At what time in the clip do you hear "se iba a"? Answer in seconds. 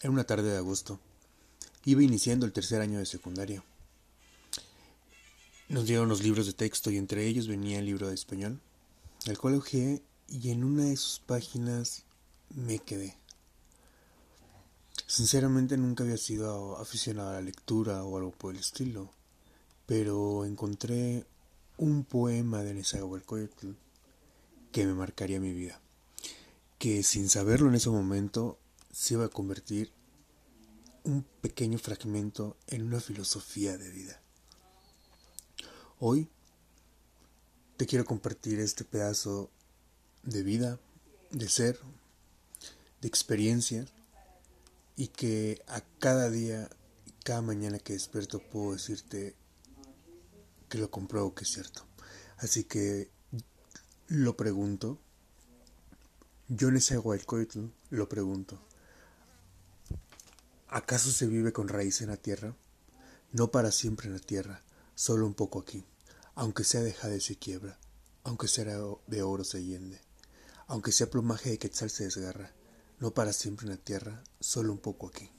28.90-29.30